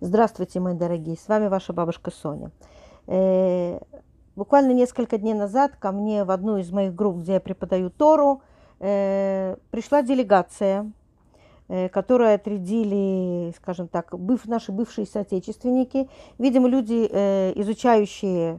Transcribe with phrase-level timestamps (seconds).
[0.00, 2.50] Здравствуйте, мои дорогие, с вами ваша бабушка Соня.
[3.06, 3.78] Э,
[4.34, 8.42] буквально несколько дней назад ко мне в одну из моих групп, где я преподаю Тору,
[8.80, 10.90] э, пришла делегация,
[11.68, 17.04] э, которую отрядили, скажем так, быв, наши бывшие соотечественники, видимо, люди,
[17.54, 18.58] изучающие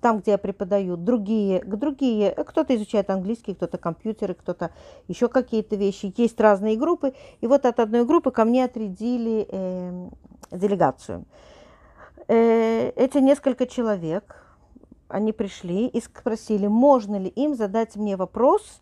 [0.00, 4.70] там, где я преподаю, другие, другие, кто-то изучает английский, кто-то компьютеры, кто-то
[5.08, 6.12] еще какие-то вещи.
[6.16, 7.14] Есть разные группы.
[7.40, 10.08] И вот от одной группы ко мне отрядили э,
[10.50, 11.24] делегацию.
[12.28, 14.44] Э, эти несколько человек,
[15.08, 18.80] они пришли и спросили, можно ли им задать мне вопрос,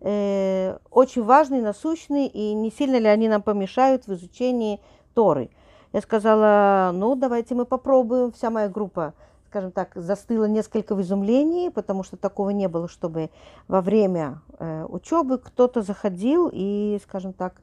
[0.00, 4.80] э, очень важный, насущный, и не сильно ли они нам помешают в изучении
[5.14, 5.50] Торы.
[5.92, 9.14] Я сказала, ну, давайте мы попробуем, вся моя группа
[9.48, 13.30] скажем так, застыла несколько в изумлении, потому что такого не было, чтобы
[13.66, 17.54] во время э, учебы кто-то заходил и, скажем так,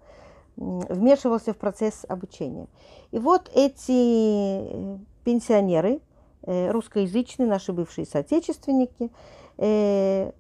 [0.57, 2.67] вмешивался в процесс обучения.
[3.11, 6.01] И вот эти э, пенсионеры,
[6.43, 9.11] э, русскоязычные, наши бывшие соотечественники,
[9.57, 10.31] э,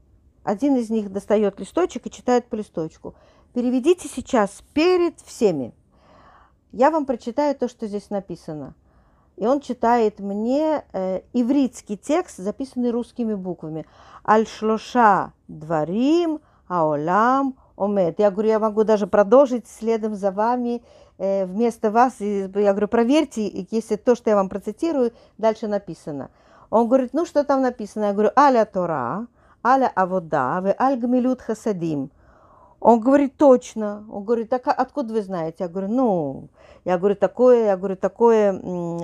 [0.43, 3.15] один из них достает листочек и читает по листочку.
[3.53, 5.73] Переведите сейчас перед всеми.
[6.71, 8.75] Я вам прочитаю то, что здесь написано–
[9.37, 13.85] и он читает мне э, ивритский текст, записанный русскими буквами.
[14.25, 18.19] Аль-шлоша дварим, аолам, омет.
[18.19, 20.81] Я говорю, я могу даже продолжить следом за вами
[21.17, 22.15] э, вместо вас.
[22.19, 26.29] И, я говорю, проверьте, если то, что я вам процитирую, дальше написано.
[26.69, 28.05] Он говорит, ну что там написано?
[28.05, 29.27] Я говорю, аля Тора,
[29.63, 32.11] аля авода, вы аль гмилют хасадим.
[32.79, 34.05] Он говорит, точно.
[34.11, 35.57] Он говорит, так откуда вы знаете?
[35.59, 36.49] Я говорю, ну,
[36.83, 38.53] я говорю, такое, я говорю, такое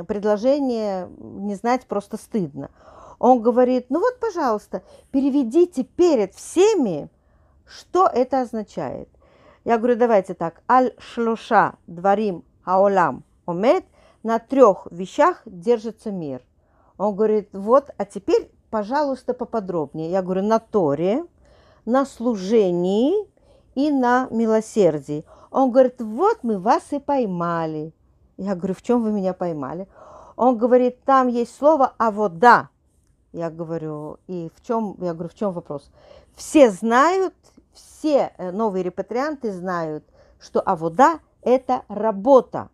[0.04, 2.70] предложение не знать просто стыдно.
[3.18, 7.10] Он говорит, ну вот, пожалуйста, переведите перед всеми,
[7.72, 9.10] что это означает.
[9.64, 13.86] Я говорю, давайте так, аль-шлуша дворим аолам омет,
[14.24, 16.42] на трех вещах держится мир.
[16.98, 20.12] Он говорит, вот, а теперь, пожалуйста, поподробнее.
[20.12, 21.26] Я говорю, на Торе,
[21.86, 23.14] на служении
[23.76, 25.26] и на милосердии.
[25.50, 27.94] Он говорит, вот мы вас и поймали.
[28.38, 29.88] Я говорю, в чем вы меня поймали?
[30.36, 32.70] Он говорит, там есть слово «а вот да».
[33.32, 35.90] Я говорю, и в чем, я говорю, в чем вопрос?
[36.36, 37.34] Все знают,
[37.74, 40.04] все э, новые репатрианты знают,
[40.40, 42.70] что «а вот да»– это работа.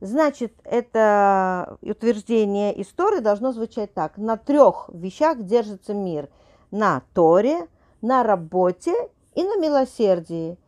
[0.00, 4.18] Значит, это утверждение истории должно звучать так.
[4.18, 6.28] На трех вещах держится мир.
[6.70, 7.68] На Торе,
[8.02, 8.92] на работе
[9.34, 10.58] и на милосердии.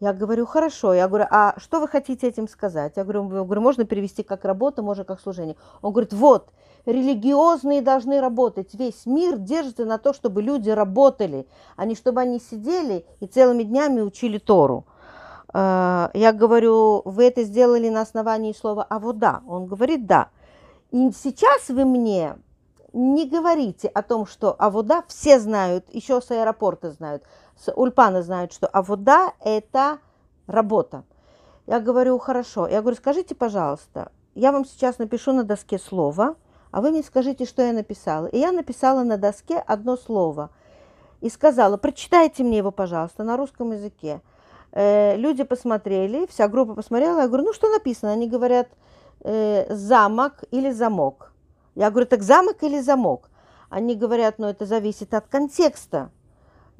[0.00, 0.94] Я говорю, хорошо.
[0.94, 2.94] Я говорю, а что вы хотите этим сказать?
[2.96, 5.56] Я говорю, я говорю, можно перевести как работа, можно как служение.
[5.82, 6.52] Он говорит, вот,
[6.86, 8.72] религиозные должны работать.
[8.72, 11.46] Весь мир держится на то, чтобы люди работали,
[11.76, 14.86] а не чтобы они сидели и целыми днями учили Тору.
[15.52, 19.42] А, я говорю, вы это сделали на основании слова «а вот да».
[19.46, 20.30] Он говорит «да».
[20.92, 22.36] И сейчас вы мне
[22.92, 27.22] не говорите о том, что а вода все знают, еще с аэропорта знают,
[27.60, 29.98] с Ульпана знают, что а вода это
[30.46, 31.04] работа.
[31.66, 32.66] Я говорю, хорошо.
[32.66, 36.36] Я говорю, скажите, пожалуйста, я вам сейчас напишу на доске слово,
[36.70, 38.26] а вы мне скажите, что я написала.
[38.26, 40.50] И я написала на доске одно слово.
[41.20, 44.22] И сказала, прочитайте мне его, пожалуйста, на русском языке.
[44.72, 47.20] Э, люди посмотрели, вся группа посмотрела.
[47.20, 48.12] Я говорю, ну что написано?
[48.12, 48.68] Они говорят,
[49.22, 51.32] э, замок или замок.
[51.74, 53.28] Я говорю, так замок или замок?
[53.68, 56.10] Они говорят, ну это зависит от контекста.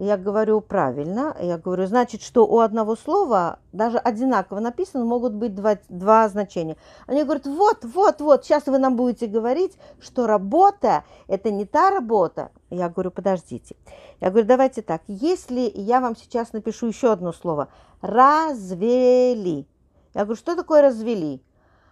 [0.02, 1.36] Я говорю, правильно.
[1.38, 6.78] Я говорю, значит, что у одного слова, даже одинаково написано, могут быть два, два значения.
[7.06, 11.90] Они говорят, вот, вот, вот, сейчас вы нам будете говорить, что работа– это не та
[11.90, 12.50] работа.
[12.70, 13.76] Я говорю, подождите.
[14.22, 17.68] Я говорю, давайте так, если я вам сейчас напишу еще одно слово–
[18.00, 19.66] развели.
[20.14, 21.42] Я говорю, что такое развели?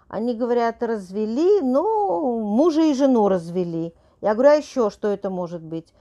[0.09, 3.93] Они говорят, развели, ну, мужа и жену развели.
[4.23, 5.93] Я говорю, а еще что это может быть?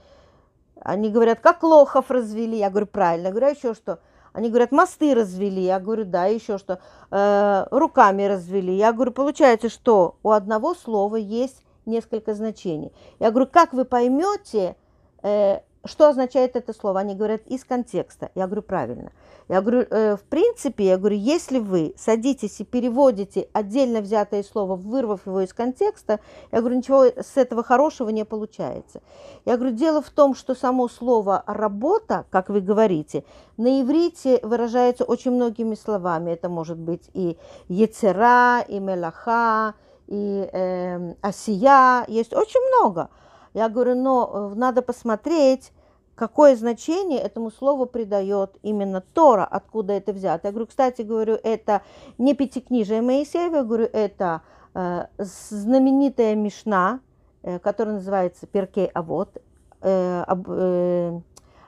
[0.80, 2.58] Они говорят, как лохов развели.
[2.58, 3.26] Я говорю, правильно.
[3.26, 4.00] Я говорю, а еще что?
[4.32, 5.62] Они говорят, мосты развели.
[5.62, 6.80] Я говорю, да, еще что?
[7.10, 8.74] Э, руками развели.
[8.74, 12.92] Я говорю, получается, что у одного слова есть несколько значений.
[13.18, 14.76] Я говорю, как вы поймете,
[15.22, 17.00] э, что означает это слово?
[17.00, 18.30] Они говорят, из контекста.
[18.34, 19.12] Я говорю, правильно.
[19.48, 24.76] Я говорю, э, в принципе, я говорю, если вы садитесь и переводите отдельно взятое слово,
[24.76, 26.20] вырвав его из контекста,
[26.52, 29.00] я говорю, ничего с этого хорошего не получается.
[29.46, 33.24] Я говорю, дело в том, что само слово «работа», как вы говорите,
[33.56, 36.32] на иврите выражается очень многими словами.
[36.32, 37.38] Это может быть и
[37.68, 39.74] «ецера», и «мелаха»,
[40.08, 43.08] и э, «осия», есть очень много.
[43.54, 45.72] Я говорю, но э, надо посмотреть,
[46.14, 50.48] какое значение этому слову придает именно Тора, откуда это взято.
[50.48, 51.82] Я говорю, кстати, говорю, это
[52.18, 54.42] не пятикнижие Моисеева, я говорю, это
[54.80, 57.00] Э, знаменитая Мишна,
[57.42, 59.36] э, которая называется Перкей Авод,
[59.80, 60.48] э, об,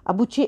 [0.04, 0.46] обучи,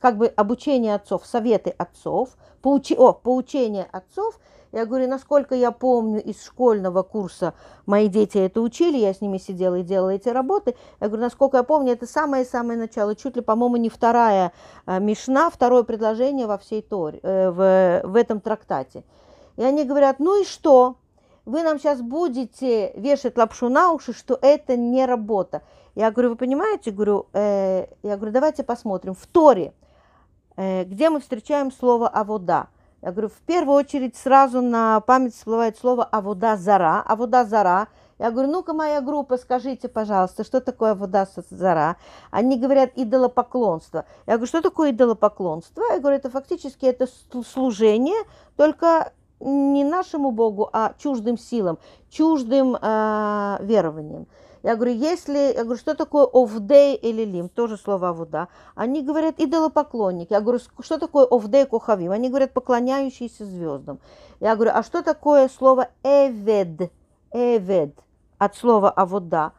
[0.00, 2.30] как бы обучение отцов, советы отцов,
[2.62, 4.40] поучи, о, поучение отцов.
[4.72, 7.54] Я говорю, насколько я помню из школьного курса,
[7.86, 10.74] мои дети это учили, я с ними сидела и делала эти работы.
[11.00, 14.52] Я говорю, насколько я помню, это самое-самое начало, чуть ли, по-моему, не вторая
[14.86, 19.04] мишна, второе предложение во всей Торе, в, в этом трактате.
[19.56, 20.96] И они говорят, ну и что?
[21.48, 25.62] вы нам сейчас будете вешать лапшу на уши, что это не работа.
[25.94, 29.14] Я говорю, вы понимаете, говорю, э, я говорю, давайте посмотрим.
[29.14, 29.72] В Торе,
[30.56, 32.68] э, где мы встречаем слово «авода»,
[33.02, 37.02] я говорю, в первую очередь сразу на память всплывает слово «авода зара».
[37.06, 41.96] «Авода зара» Я говорю, ну-ка, моя группа, скажите, пожалуйста, что такое вода зара?
[42.32, 44.06] Они говорят, идолопоклонство.
[44.26, 45.84] Я говорю, что такое идолопоклонство?
[45.92, 47.06] Я говорю, это фактически это
[47.46, 48.20] служение,
[48.56, 51.78] только не нашему Богу, а чуждым силам,
[52.10, 54.26] чуждым э, верованиям.
[54.68, 58.48] Я говорю, если, я говорю, что такое овдей или лим, тоже слово авуда.
[58.74, 60.30] Они говорят идолопоклонник.
[60.30, 62.10] Я говорю, что такое овдей кухавим?
[62.10, 63.98] Они говорят поклоняющиеся звездам.
[64.40, 66.92] Я говорю, а что такое слово эвед?
[67.32, 67.94] Эвед
[68.36, 69.52] от слова авуда.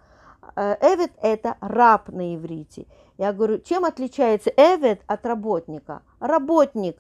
[0.56, 2.86] Э, эвед это раб на иврите.
[3.18, 6.04] Я говорю, чем отличается эвед от работника?
[6.20, 7.00] Работник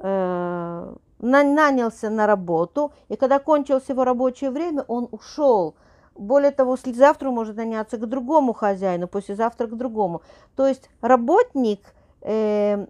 [0.00, 5.74] э, нанялся на работу, и когда кончилось его рабочее время, он ушел.
[6.18, 10.22] Более того, завтра может наняться к другому хозяину, послезавтра к другому.
[10.54, 11.80] То есть работник,
[12.22, 12.86] э,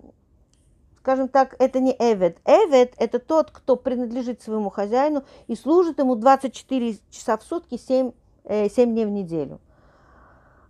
[1.01, 2.39] скажем так, это не эвет.
[2.45, 8.13] Эвет– это тот, кто принадлежит своему хозяину и служит ему 24 часа в сутки, 7,
[8.45, 9.61] э, 7 дней в неделю.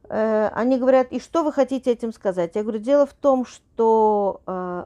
[0.08, 2.52] Э, они говорят, и что вы хотите этим сказать?
[2.54, 4.84] Я говорю, дело в том, что э,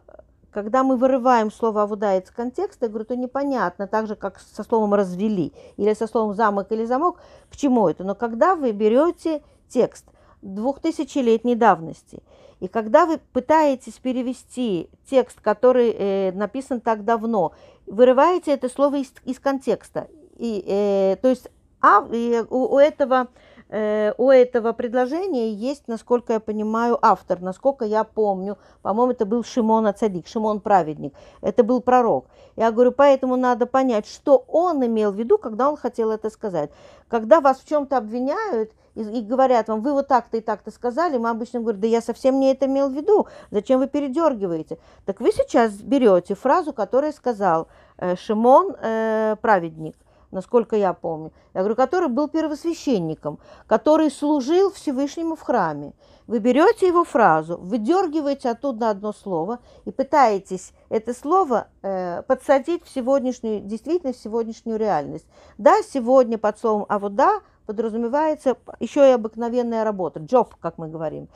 [0.51, 4.63] когда мы вырываем слово «авуда» из контекста, я говорю, то непонятно, так же, как со
[4.65, 7.19] словом «развели» или со словом «замок» или «замок»,
[7.51, 8.05] к чему это.
[8.05, 10.07] Но когда вы берете текст
[10.43, 12.23] двухтысячелетней давности,
[12.61, 17.53] и когда вы пытаетесь перевести текст, который э, написан так давно,
[17.87, 21.49] вырываете это слово из, из контекста, и, э, то есть
[21.81, 23.29] а, и у, у этого
[23.71, 29.87] у этого предложения есть, насколько я понимаю, автор, насколько я помню, по-моему, это был Шимон
[29.87, 32.27] Ацадик, Шимон Праведник, это был пророк.
[32.57, 36.71] Я говорю, поэтому надо понять, что он имел в виду, когда он хотел это сказать.
[37.09, 41.17] Когда вас в чем-то обвиняют, и, и говорят вам, вы вот так-то и так-то сказали,
[41.17, 44.79] мы обычно говорим, да я совсем не это имел в виду, зачем вы передергиваете?
[45.05, 47.69] Так вы сейчас берете фразу, которую сказал
[47.99, 49.95] э, Шимон э, Праведник–
[50.31, 55.93] насколько я помню, я говорю, который был первосвященником, который служил Всевышнему в храме.
[56.27, 62.89] Вы берете его фразу, выдергиваете оттуда одно слово и пытаетесь это слово э, подсадить в
[62.89, 65.27] сегодняшнюю действительность, в сегодняшнюю реальность.
[65.59, 70.89] Да, сегодня под словом «а вот да» подразумевается еще и обыкновенная работа, job, как мы
[70.89, 71.29] говорим.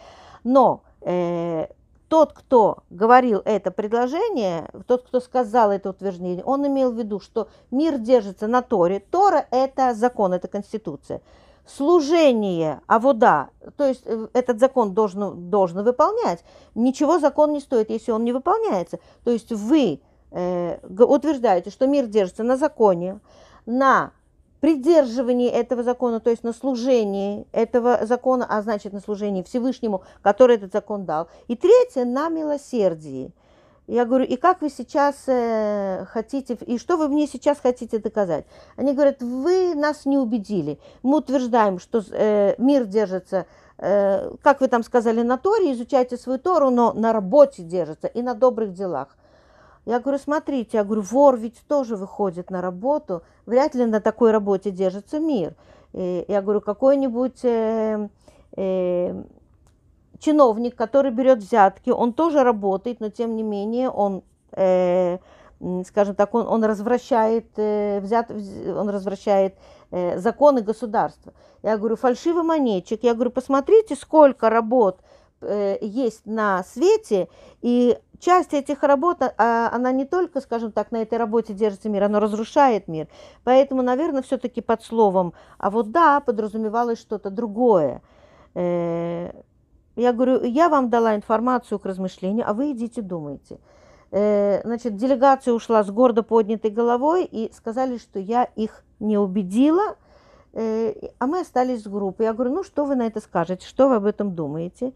[0.44, 1.67] Но э,
[2.08, 7.48] тот, кто говорил это предложение, тот, кто сказал это утверждение, он имел в виду, что
[7.70, 9.00] мир держится на Торе.
[9.10, 11.20] Тора– это закон, это конституция.
[11.66, 16.44] Служение, а вода, то есть э, этот закон должен, должен выполнять.
[16.74, 18.98] Ничего закон не стоит, если он не выполняется.
[19.24, 23.20] То есть вы э, утверждаете, что мир держится на законе,
[23.64, 24.12] на
[24.64, 30.56] придерживании этого закона, то есть на служении этого закона, а значит на служении Всевышнему, который
[30.56, 31.28] этот закон дал.
[31.49, 33.30] И третье, на милосердии.
[33.87, 38.47] Я говорю, и как вы сейчас э, хотите, и что вы мне сейчас хотите доказать?
[38.76, 40.78] Они говорят, вы нас не убедили.
[41.02, 43.44] Мы утверждаем, что э, мир держится,
[43.76, 48.23] э, как вы там сказали, на Торе, изучайте свою Тору, но на работе держится и
[48.23, 49.14] на добрых делах.
[49.87, 54.31] Я говорю, смотрите, я говорю, вор ведь тоже выходит на работу, вряд ли на такой
[54.31, 55.55] работе держится мир.
[55.93, 58.09] И я говорю, какой-нибудь э,
[58.57, 59.23] э,
[60.19, 64.23] чиновник, который берет взятки, он тоже работает, но тем не менее он,
[64.53, 65.19] э,
[65.87, 69.55] скажем так, он, он развращает, э, взят, он развращает
[69.91, 71.35] э, законы государства.
[71.62, 75.00] Я говорю, фальшивый монетчик, я говорю, посмотрите, сколько работ
[75.41, 77.29] есть на свете,
[77.61, 82.05] и часть этих работ, а, она не только, скажем так, на этой работе держится мир,
[82.05, 83.09] она разрушает мир.
[83.45, 88.03] Поэтому, наверное, все-таки под словом «а вот да» подразумевалось что-то другое.
[88.55, 89.31] Э,
[89.97, 93.61] я говорю, я вам дала информацию к размышлению, а вы идите думайте.
[94.11, 99.97] Э, значит, делегация ушла с гордо поднятой головой и сказали, что я их не убедила,
[100.53, 102.26] э, а мы остались с группой.
[102.26, 104.93] Я говорю, ну что вы на это скажете, что вы об этом думаете?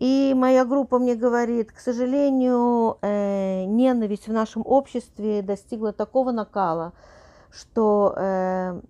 [0.00, 6.92] И моя группа мне говорит, к сожалению, э, ненависть в нашем обществе достигла такого накала,
[7.50, 8.80] что, э,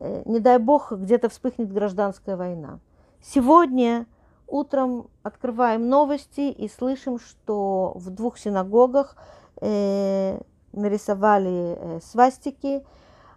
[0.00, 2.80] э, не дай бог, где-то вспыхнет гражданская война.
[3.22, 4.06] Сегодня
[4.48, 9.16] утром открываем новости и слышим, что в двух синагогах
[9.60, 10.40] э,
[10.72, 12.84] нарисовали э, свастики,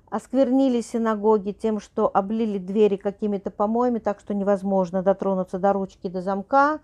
[0.10, 6.22] осквернили синагоги тем, что облили двери какими-то помоями, так что невозможно дотронуться до ручки, до
[6.22, 6.80] замка.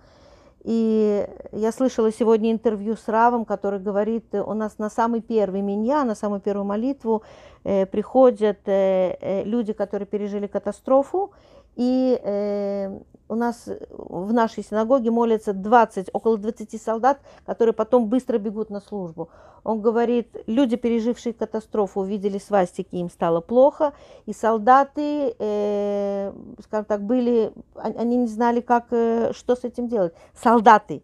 [0.63, 6.06] И я слышала сегодня интервью с Равом, который говорит, у нас на самый первый меня,
[6.06, 7.24] на самую первую молитву
[7.65, 11.32] э, приходят э, э, люди, которые пережили катастрофу,
[11.75, 12.98] и э,
[13.33, 18.79] у нас в нашей синагоге молятся 20, около 20 солдат, которые потом быстро бегут на
[18.79, 19.29] службу.
[19.63, 23.93] Он говорит, люди, пережившие катастрофу, увидели свастики, им стало плохо,
[24.25, 30.13] и солдаты, э, скажем так, были, они не знали, как, э, что с этим делать.
[30.35, 31.01] Солдаты,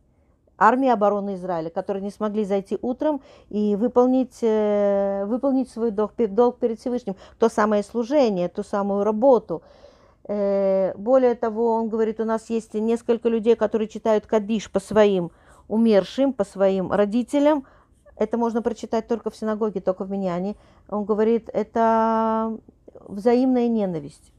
[0.58, 6.60] армии обороны Израиля, которые не смогли зайти утром и выполнить, э, выполнить свой долг, долг
[6.60, 9.88] перед Всевышним, то самое служение, ту самую работу– Э,
[10.30, 15.32] более того, он говорит, у нас есть несколько людей, которые читают кадиш по своим
[15.68, 17.66] умершим, по своим родителям.
[18.16, 20.56] Это можно прочитать только в синагоге, только в Миньяне.
[20.88, 22.56] Он говорит, это
[23.08, 24.32] взаимная ненависть.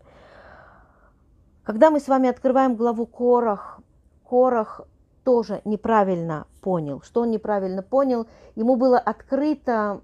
[1.64, 3.80] Когда мы с вами открываем главу Корах,
[4.28, 4.82] Корах
[5.24, 7.00] тоже неправильно понял.
[7.02, 8.26] Что он неправильно понял?
[8.54, 10.00] Ему было открыто,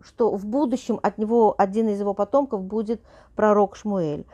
[0.00, 3.00] что в будущем от него один из его потомков будет
[3.36, 4.26] пророк Шмуэль.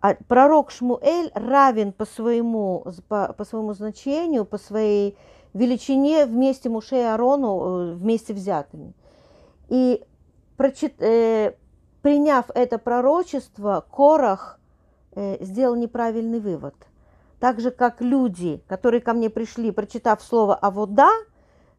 [0.00, 5.16] А пророк Шмуэль равен по своему, по, по своему значению, по своей
[5.52, 8.94] величине вместе Муше и Арону, э, вместе взятыми.
[9.68, 10.02] И
[10.56, 11.54] прочит, э,
[12.02, 14.58] приняв это пророчество, Корах
[15.12, 16.74] э, сделал неправильный вывод.
[17.38, 21.10] Так же, как люди, которые ко мне пришли, прочитав слово «авода»,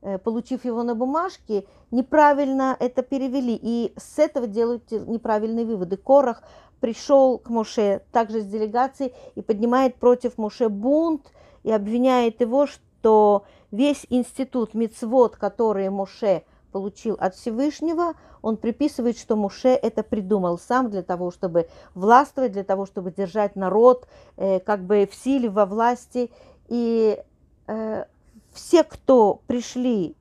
[0.01, 3.57] э, получив его на бумажке, неправильно это перевели.
[3.61, 5.97] И с этого делают неправильные выводы.
[5.97, 6.43] Корах
[6.81, 11.31] пришел к Моше также с делегацией и поднимает против Моше бунт
[11.63, 19.35] и обвиняет его, что весь институт мицвод, который Моше получил от Всевышнего, он приписывает, что
[19.35, 24.07] Муше это придумал сам для того, чтобы властвовать, для того, чтобы держать народ
[24.37, 26.31] э, как бы в силе, во власти.
[26.67, 27.21] И
[27.67, 28.05] э,
[28.53, 30.15] все, кто пришли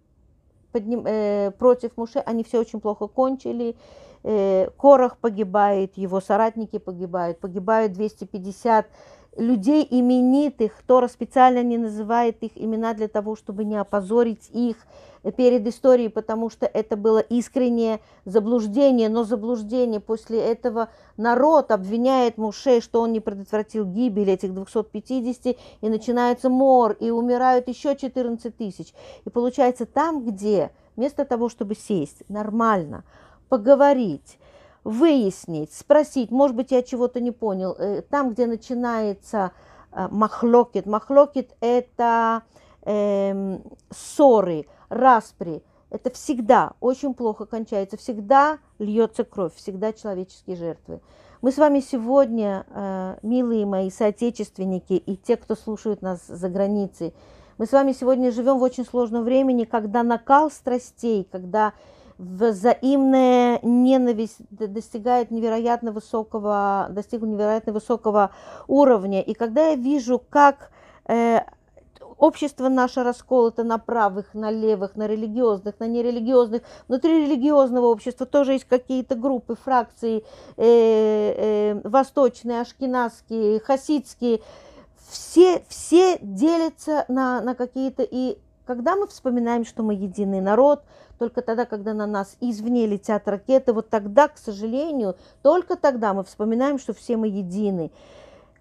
[0.72, 3.76] подним, э, против Муше, они все очень плохо кончили.
[4.22, 8.86] Э, Корах погибает, его соратники погибают, погибают 250
[9.36, 14.76] людей именитых, Тора специально не называет их имена для того, чтобы не опозорить их
[15.36, 22.80] перед историей, потому что это было искреннее заблуждение, но заблуждение после этого народ обвиняет Муше,
[22.80, 28.94] что он не предотвратил гибель этих 250, и начинается мор, и умирают еще 14 тысяч.
[29.24, 33.04] И получается там, где вместо того, чтобы сесть нормально,
[33.50, 34.38] поговорить,
[34.84, 37.76] выяснить, спросить, может быть, я чего-то не понял.
[37.78, 39.52] Э, там, где начинается
[39.92, 40.86] э, махлокет.
[40.86, 42.42] Махлокет– это
[42.82, 43.58] э,
[43.90, 45.62] ссоры, распри.
[45.90, 51.00] Это всегда очень плохо кончается, всегда льется кровь, всегда человеческие жертвы.
[51.42, 57.12] Мы с вами сегодня, э, милые мои соотечественники и те, кто слушают нас за границей,
[57.58, 61.74] мы с вами сегодня живем в очень сложном времени, когда накал страстей, когда
[62.20, 68.30] взаимная ненависть достигает невероятно высокого, достигла невероятно высокого
[68.68, 69.22] уровня.
[69.22, 70.70] И когда я вижу, как
[71.08, 71.40] э,
[72.18, 78.52] общество наше расколото на правых, на левых, на религиозных, на нерелигиозных, внутри религиозного общества тоже
[78.52, 80.22] есть какие-то группы, фракции,
[80.58, 84.42] э, э, восточные, ашкенадские, хасидские,
[85.08, 88.36] все, все делятся на, на какие-то и
[88.66, 90.84] когда мы вспоминаем, что мы единый народ,
[91.20, 96.24] только тогда, когда на нас извне летят ракеты, вот тогда, к сожалению, только тогда мы
[96.24, 97.90] вспоминаем, что все мы едины.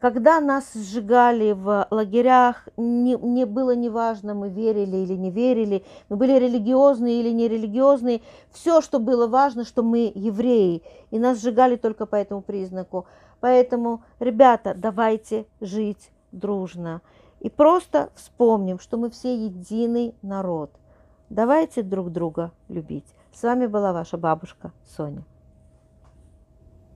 [0.02, 6.18] Когда нас сжигали в лагерях, не, не было неважно, мы верили или не верили, мы
[6.18, 8.22] были религиозные или нерелигиозные.
[8.52, 13.06] Все, что было важно, что мы евреи, и нас сжигали только по этому признаку.
[13.40, 17.00] Поэтому, ребята, давайте жить дружно.
[17.40, 20.72] И просто вспомним, что мы все единый народ.
[21.30, 23.06] Давайте друг друга любить.
[23.32, 25.24] С вами была ваша бабушка Соня.